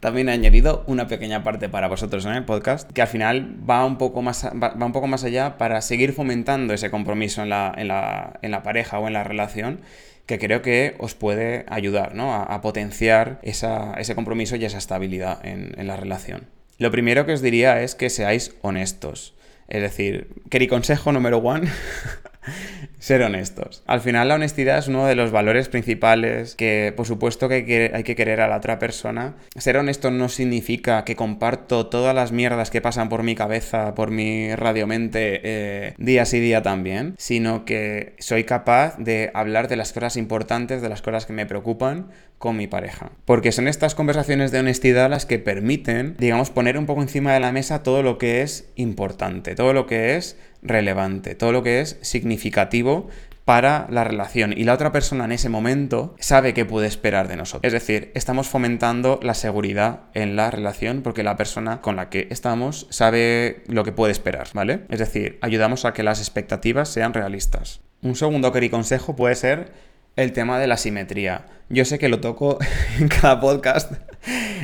[0.00, 3.84] también he añadido una pequeña parte para vosotros en el podcast, que al final va
[3.84, 7.72] un poco más, va, un poco más allá para seguir fomentando ese compromiso en la,
[7.76, 9.80] en la pareja o en la relación
[10.26, 12.34] que creo que os puede ayudar ¿no?
[12.34, 16.46] a, potenciar ese compromiso y esa estabilidad en, en la relación.
[16.78, 19.34] Lo primero que os diría es que seáis honestos.
[19.68, 21.70] Es decir, querido consejo número one,
[22.98, 23.82] ser honestos.
[23.86, 28.02] Al final la honestidad es uno de los valores principales que por supuesto que hay
[28.02, 29.34] que querer a la otra persona.
[29.56, 34.10] Ser honesto no significa que comparto todas las mierdas que pasan por mi cabeza, por
[34.10, 39.92] mi radiomente eh, día sí día también, sino que soy capaz de hablar de las
[39.92, 43.12] cosas importantes, de las cosas que me preocupan con mi pareja.
[43.24, 47.40] Porque son estas conversaciones de honestidad las que permiten, digamos, poner un poco encima de
[47.40, 51.80] la mesa todo lo que es importante, todo lo que es relevante, todo lo que
[51.80, 53.08] es significativo
[53.44, 57.36] para la relación y la otra persona en ese momento sabe qué puede esperar de
[57.36, 57.64] nosotros.
[57.64, 62.26] Es decir, estamos fomentando la seguridad en la relación porque la persona con la que
[62.30, 64.80] estamos sabe lo que puede esperar, ¿vale?
[64.88, 67.80] Es decir, ayudamos a que las expectativas sean realistas.
[68.00, 69.72] Un segundo consejo puede ser
[70.16, 71.46] el tema de la simetría.
[71.68, 72.58] Yo sé que lo toco
[72.98, 73.92] en cada podcast.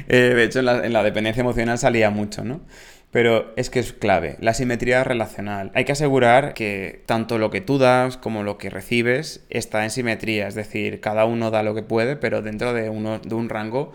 [0.08, 2.62] Eh, de hecho, en la, en la dependencia emocional salía mucho, ¿no?
[3.10, 5.72] Pero es que es clave, la simetría relacional.
[5.74, 9.90] Hay que asegurar que tanto lo que tú das como lo que recibes está en
[9.90, 13.48] simetría, es decir, cada uno da lo que puede, pero dentro de, uno, de un
[13.48, 13.92] rango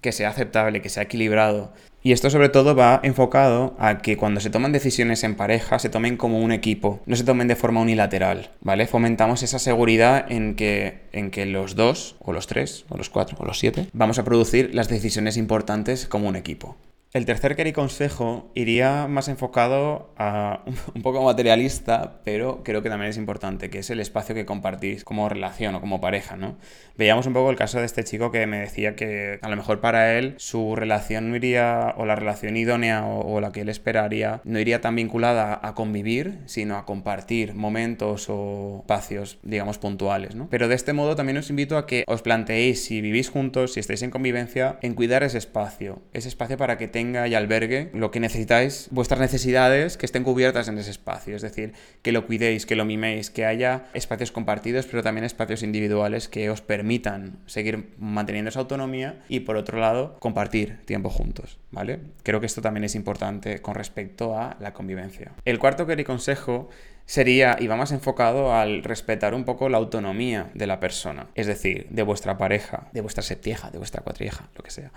[0.00, 1.72] que sea aceptable, que sea equilibrado.
[2.02, 5.88] Y esto sobre todo va enfocado a que cuando se toman decisiones en pareja se
[5.88, 8.86] tomen como un equipo, no se tomen de forma unilateral, ¿vale?
[8.86, 13.36] Fomentamos esa seguridad en que, en que los dos, o los tres, o los cuatro,
[13.40, 16.76] o los siete, vamos a producir las decisiones importantes como un equipo.
[17.12, 20.64] El tercer querido consejo iría más enfocado a
[20.94, 25.04] un poco materialista, pero creo que también es importante, que es el espacio que compartís
[25.04, 26.56] como relación o como pareja, ¿no?
[26.98, 29.80] Veíamos un poco el caso de este chico que me decía que a lo mejor
[29.80, 34.40] para él su relación no iría, o la relación idónea o, la que él esperaría,
[34.44, 40.48] no iría tan vinculada a convivir, sino a compartir momentos o espacios, digamos, puntuales, ¿no?
[40.50, 43.80] Pero de este modo también os invito a que os planteéis, si vivís juntos, si
[43.80, 48.10] estáis en convivencia, en cuidar ese espacio, ese espacio para que tenga y albergue lo
[48.10, 51.36] que necesitáis, vuestras necesidades que estén cubiertas en ese espacio.
[51.36, 55.62] Es decir, que lo cuidéis, que lo miméis, que haya espacios compartidos, pero también espacios
[55.62, 61.58] individuales que os permitan seguir manteniendo esa autonomía y por otro lado, compartir tiempo juntos.
[61.70, 62.00] ¿Vale?
[62.22, 65.32] Creo que esto también es importante con respecto a la convivencia.
[65.44, 66.70] El cuarto que le consejo
[67.06, 71.46] sería, y va más enfocado al respetar un poco la autonomía de la persona, es
[71.46, 74.92] decir, de vuestra pareja, de vuestra septieja, de vuestra cuatrieja, lo que sea.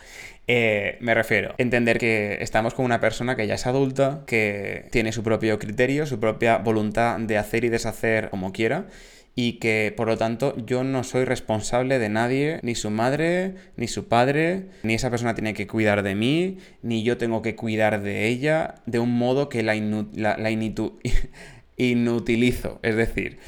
[0.48, 5.12] Eh, me refiero, entender que estamos con una persona que ya es adulta, que tiene
[5.12, 8.88] su propio criterio, su propia voluntad de hacer y deshacer como quiera
[9.36, 13.88] y que por lo tanto yo no soy responsable de nadie, ni su madre, ni
[13.88, 18.02] su padre, ni esa persona tiene que cuidar de mí, ni yo tengo que cuidar
[18.02, 20.50] de ella, de un modo que la, la, la
[21.80, 22.80] inutilizo.
[22.84, 23.40] Es decir,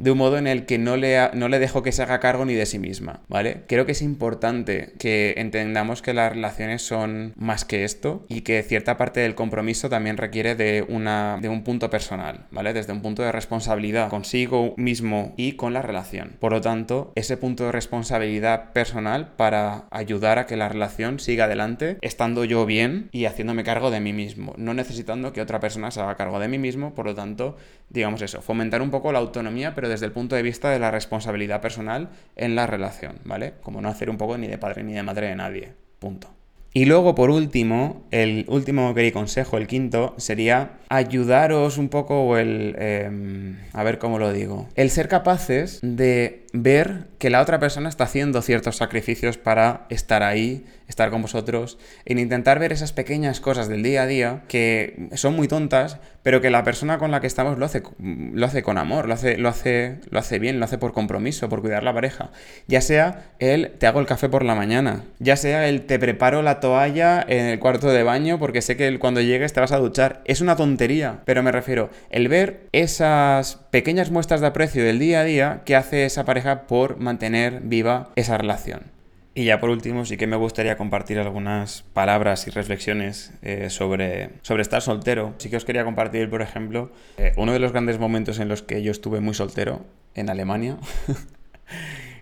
[0.00, 2.46] de un modo en el que no le, no le dejo que se haga cargo
[2.46, 3.64] ni de sí misma, ¿vale?
[3.66, 8.62] Creo que es importante que entendamos que las relaciones son más que esto y que
[8.62, 12.72] cierta parte del compromiso también requiere de, una, de un punto personal, ¿vale?
[12.72, 16.36] Desde un punto de responsabilidad consigo mismo y con la relación.
[16.40, 21.44] Por lo tanto, ese punto de responsabilidad personal para ayudar a que la relación siga
[21.44, 25.90] adelante, estando yo bien y haciéndome cargo de mí mismo, no necesitando que otra persona
[25.90, 27.58] se haga cargo de mí mismo, por lo tanto,
[27.90, 30.90] digamos eso, fomentar un poco la autonomía, pero desde el punto de vista de la
[30.90, 33.54] responsabilidad personal en la relación, ¿vale?
[33.62, 35.72] Como no hacer un poco ni de padre ni de madre de nadie.
[35.98, 36.40] Punto.
[36.72, 42.36] Y luego, por último, el último que consejo, el quinto, sería ayudaros un poco o
[42.36, 42.76] el...
[42.78, 44.68] Em, a ver cómo lo digo.
[44.76, 50.22] El ser capaces de ver que la otra persona está haciendo ciertos sacrificios para estar
[50.22, 55.08] ahí, estar con vosotros, en intentar ver esas pequeñas cosas del día a día que
[55.14, 58.62] son muy tontas, pero que la persona con la que estamos lo hace, lo hace
[58.62, 61.84] con amor, lo hace, lo, hace, lo hace bien, lo hace por compromiso, por cuidar
[61.84, 62.30] la pareja.
[62.66, 66.42] Ya sea el te hago el café por la mañana, ya sea el te preparo
[66.42, 69.78] la toalla en el cuarto de baño porque sé que cuando llegues te vas a
[69.78, 70.22] duchar.
[70.24, 75.20] Es una tontería, pero me refiero, el ver esas pequeñas muestras de aprecio del día
[75.20, 79.00] a día que hace esa pareja por mantener viva esa relación.
[79.34, 84.30] Y ya por último, sí que me gustaría compartir algunas palabras y reflexiones eh, sobre,
[84.42, 85.34] sobre estar soltero.
[85.38, 88.62] Sí que os quería compartir, por ejemplo, eh, uno de los grandes momentos en los
[88.62, 90.78] que yo estuve muy soltero en Alemania.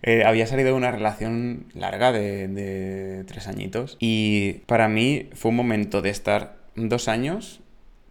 [0.02, 5.48] Eh, había salido de una relación larga de, de tres añitos y para mí fue
[5.48, 7.60] un momento de estar dos años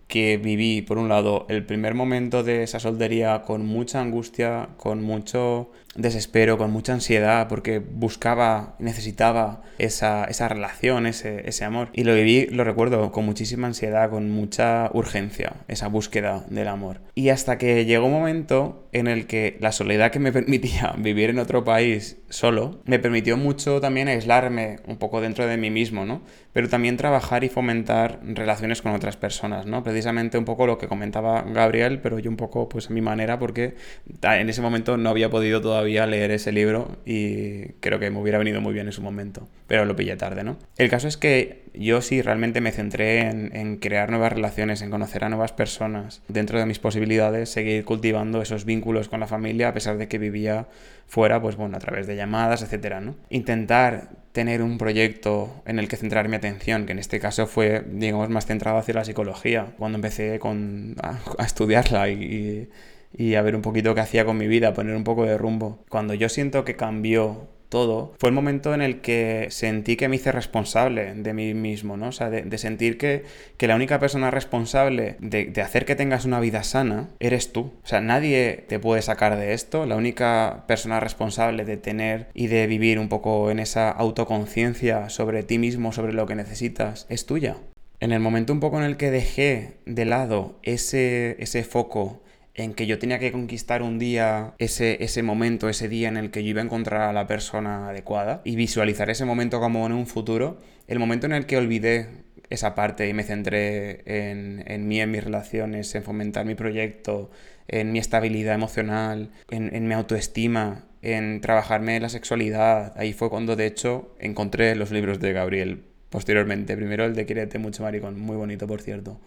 [0.08, 5.04] que viví, por un lado, el primer momento de esa soltería con mucha angustia, con
[5.04, 11.90] mucho desespero, con mucha ansiedad, porque buscaba, necesitaba esa, esa relación, ese, ese, amor.
[11.92, 17.02] Y lo viví, lo recuerdo, con muchísima ansiedad, con mucha urgencia, esa búsqueda del amor.
[17.16, 21.32] Y hasta que llegó un momento en el que la soledad que me permitía vivir
[21.32, 26.06] en otro país solo, me permitió mucho también aislarme un poco dentro de mí mismo,
[26.06, 26.22] ¿no?
[26.58, 29.84] Pero también trabajar y fomentar relaciones con otras personas, ¿no?
[29.84, 33.38] Precisamente un poco lo que comentaba Gabriel, pero yo un poco pues a mi manera,
[33.38, 33.76] porque
[34.24, 38.40] en ese momento no había podido todavía leer ese libro y creo que me hubiera
[38.40, 40.58] venido muy bien en su momento, pero lo pillé tarde, ¿no?
[40.80, 45.26] El caso es que yo sí realmente me centré en, crear nuevas relaciones, en conocer
[45.26, 49.74] a nuevas personas, dentro de mis posibilidades, seguir cultivando esos vínculos con la familia a
[49.76, 50.66] pesar de que vivía
[51.06, 53.16] fuera, pues bueno, a través de llamadas, etcétera, ¿no?
[53.30, 57.84] Intentar tener un proyecto en el que centrar mi atención, que en este caso fue,
[57.92, 62.70] digamos, más centrado hacia la psicología, cuando empecé con, a, estudiarla y
[63.18, 65.80] y a ver un poquito qué hacía con mi vida, poner un poco de rumbo.
[65.90, 70.16] Cuando yo siento que cambió todo, fue el momento en el que sentí que me
[70.16, 72.10] hice responsable de mí mismo, ¿no?
[72.10, 73.24] O sea, de, sentir que,
[73.58, 77.72] que, la única persona responsable de, de, hacer que tengas una vida sana eres tú.
[77.84, 79.86] O sea, nadie te puede sacar de esto.
[79.86, 85.44] La única persona responsable de tener y de vivir un poco en esa autoconciencia sobre
[85.44, 87.58] ti mismo, sobre lo que necesitas, es tuya.
[88.00, 92.22] En el momento un poco en el que dejé de lado ese, ese foco
[92.58, 96.32] en que yo tenía que conquistar un día, ese, ese momento, ese día en el
[96.32, 99.94] que yo iba a encontrar a la persona adecuada y visualizar ese momento como en
[99.94, 102.08] un futuro, el momento en el que olvidé
[102.50, 107.30] esa parte y me centré en, en mí, en mis relaciones, en fomentar mi proyecto,
[107.68, 112.94] en mi estabilidad emocional, en, en mi autoestima, en trabajarme la sexualidad.
[112.98, 116.76] Ahí fue cuando de hecho encontré los libros de Gabriel posteriormente.
[116.76, 119.20] Primero el de Quierete mucho maricón, muy bonito por cierto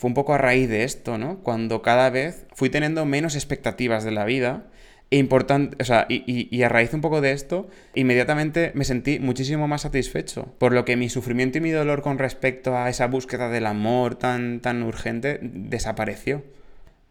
[0.00, 1.40] fue un poco a raíz de esto, ¿no?
[1.40, 4.64] Cuando cada vez fui teniendo menos expectativas de la vida
[5.10, 9.68] e importante, o sea, y, a raíz un poco de esto, inmediatamente me sentí muchísimo
[9.68, 10.54] más satisfecho.
[10.56, 14.14] Por lo que mi sufrimiento y mi dolor con respecto a esa búsqueda del amor
[14.14, 16.44] tan, tan urgente desapareció.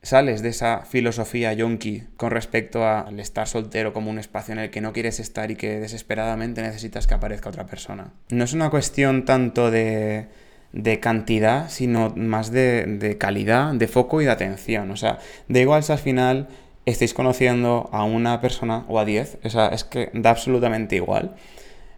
[0.01, 4.71] Sales de esa filosofía yonki con respecto al estar soltero como un espacio en el
[4.71, 8.13] que no quieres estar y que desesperadamente necesitas que aparezca otra persona.
[8.29, 14.25] No es una cuestión tanto de de cantidad, sino más de, calidad, de foco y
[14.25, 14.91] de atención.
[14.91, 16.47] O sea, da igual si al final
[16.85, 21.35] estáis conociendo a una persona o a diez, o sea, es que da absolutamente igual.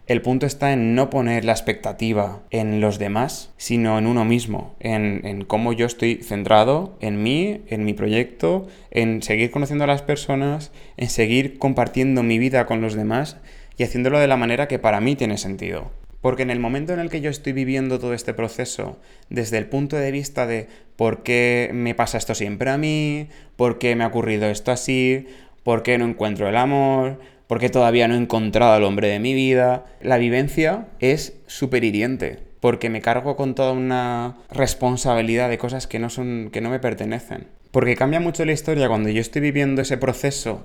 [0.06, 4.74] El punto está en no poner la expectativa en los demás, sino en uno mismo,
[4.80, 9.86] en, en, cómo yo estoy centrado en mí, en mi proyecto, en seguir conociendo a
[9.86, 13.36] las personas, en seguir compartiendo mi vida con los demás
[13.76, 15.90] y haciéndolo de la manera que para mí tiene sentido.
[16.22, 18.96] Porque en el momento en el que yo estoy viviendo todo este proceso,
[19.28, 23.78] desde el punto de vista de por qué me pasa esto siempre a mí, por
[23.78, 25.26] qué me ha ocurrido esto así,
[25.64, 29.18] por qué no encuentro el amor, por qué todavía no he encontrado al hombre de
[29.18, 32.38] mi vida, la vivencia es súper hiriente.
[32.60, 36.78] Porque me cargo con toda una responsabilidad de cosas que no, son, que no me
[36.78, 37.48] pertenecen.
[37.72, 40.64] Porque cambia mucho la historia cuando yo estoy viviendo ese proceso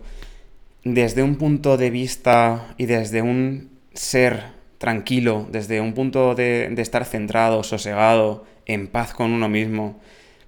[0.84, 7.06] desde un punto de vista y desde un ser tranquilo, desde un punto de, estar
[7.06, 10.00] centrado, sosegado, en paz con uno mismo,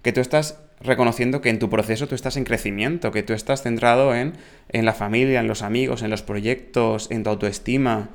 [0.02, 3.64] que tú estás reconociendo que en tu proceso tú estás en crecimiento, que tú estás
[3.64, 4.34] centrado en,
[4.70, 8.10] en la familia, en los amigos, en los proyectos, en tu autoestima.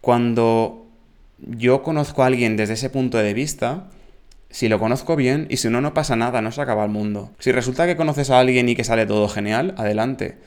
[0.00, 0.86] Cuando
[1.38, 3.88] yo conozco a alguien desde ese punto de vista,
[4.50, 7.32] si lo conozco bien y si no, no pasa nada, no se acaba el mundo.
[7.40, 10.38] Si resulta que conoces a alguien y que sale todo genial, adelante.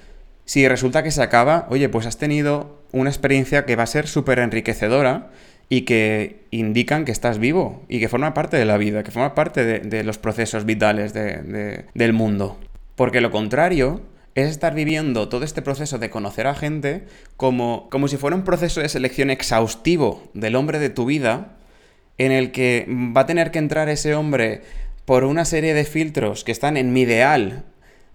[0.48, 4.08] Si resulta que se acaba, oye, pues has tenido una experiencia que va a ser
[4.08, 5.30] súper enriquecedora
[5.68, 9.36] y que indican que estás vivo y que forma parte de la vida, que forma
[9.36, 12.58] parte de, los procesos vitales del mundo.
[12.96, 14.02] Porque lo contrario
[14.36, 17.04] es estar viviendo todo este proceso de conocer a gente
[17.36, 21.58] como, como si fuera un proceso de selección exhaustivo del hombre de tu vida,
[22.18, 24.62] en el que va a tener que entrar ese hombre
[25.04, 27.66] por una serie de filtros que están en mi ideal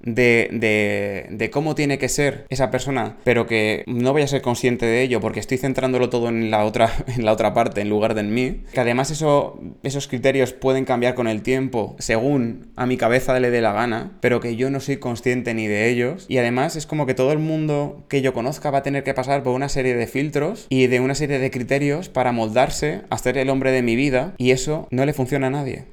[0.02, 4.86] de, de, cómo tiene que ser esa persona, pero que no voy a ser consciente
[4.86, 8.14] de ello porque estoy centrándolo todo en la otra, en la otra parte en lugar
[8.14, 8.62] de en mí.
[8.72, 13.50] Que además eso, esos criterios pueden cambiar con el tiempo según a mi cabeza le
[13.50, 16.26] dé la gana, pero que yo no soy consciente ni de ellos.
[16.28, 19.14] Y además es como que todo el mundo que yo conozca va a tener que
[19.14, 23.18] pasar por una serie de filtros y de una serie de criterios para moldarse a
[23.18, 25.84] ser el hombre de mi vida y eso no le funciona a nadie.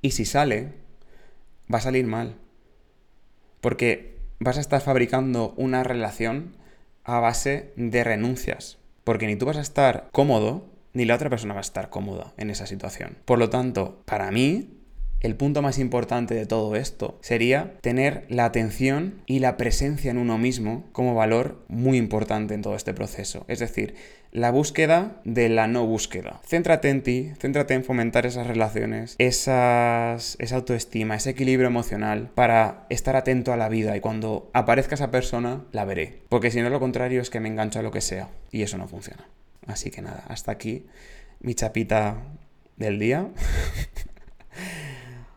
[0.00, 0.68] Y si sale,
[1.72, 2.41] va a salir mal.
[3.62, 6.56] Porque vas a estar fabricando una relación
[7.04, 8.78] a base de renuncias.
[9.04, 12.34] Porque ni tú vas a estar cómodo, ni la otra persona va a estar cómoda
[12.36, 13.16] en esa situación.
[13.24, 14.81] Por lo tanto, para mí,
[15.22, 20.18] el punto más importante de todo esto sería tener la atención y la presencia en
[20.18, 23.44] uno mismo como valor muy importante en todo este proceso.
[23.46, 23.94] Es decir,
[24.32, 26.40] la búsqueda de la no búsqueda.
[26.44, 32.86] Céntrate en ti, céntrate en fomentar esas relaciones, esas, esa autoestima, ese equilibrio emocional para
[32.88, 36.22] estar atento a la vida y cuando aparezca esa persona la veré.
[36.28, 38.76] Porque si no lo contrario es que me engancho a lo que sea y eso
[38.76, 39.28] no funciona.
[39.66, 40.86] Así que nada, hasta aquí
[41.40, 42.16] mi chapita
[42.76, 43.28] del día.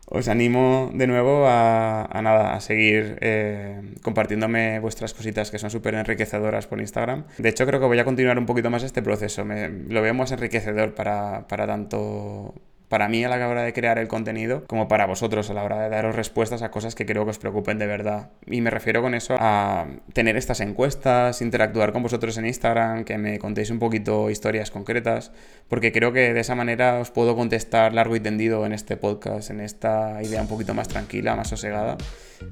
[0.06, 5.94] os animo de nuevo a, nada, a seguir eh, compartiéndome vuestras cositas que son súper
[5.94, 7.24] enriquecedoras por Instagram.
[7.38, 9.44] De hecho, creo que voy a continuar un poquito más este proceso.
[9.44, 12.54] Lo veo más enriquecedor para, para tanto
[12.88, 15.80] para mí a la hora de crear el contenido como para vosotros a la hora
[15.80, 18.30] de daros respuestas a cosas que creo que os preocupen de verdad.
[18.46, 23.18] Y me refiero con eso a tener estas encuestas, interactuar con vosotros en Instagram, que
[23.18, 25.32] me contéis un poquito historias concretas,
[25.68, 29.50] porque creo que de esa manera os puedo contestar largo y tendido en este podcast,
[29.50, 31.96] en esta idea un poquito más tranquila, más sosegada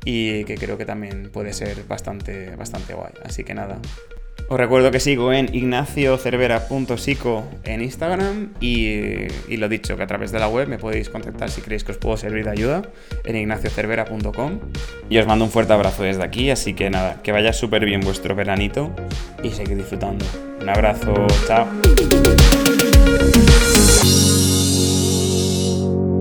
[0.04, 3.12] y que creo que también puede ser bastante, bastante guay.
[3.24, 3.78] Así que nada,
[4.48, 10.38] os recuerdo que sigo en ignaciocervera.sico en Instagram y, lo dicho, que a través de
[10.38, 12.82] la web me podéis contactar si creéis que os puedo servir de ayuda
[13.24, 14.60] en ignaciocervera.com.
[15.08, 18.00] Y os mando un fuerte abrazo desde aquí, así que nada, que vaya súper bien
[18.02, 18.94] vuestro veranito
[19.42, 20.26] y seguid disfrutando.
[20.60, 21.66] Un abrazo, chao.